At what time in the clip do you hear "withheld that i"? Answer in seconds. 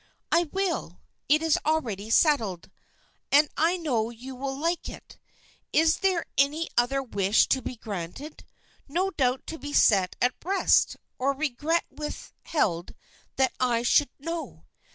11.91-13.83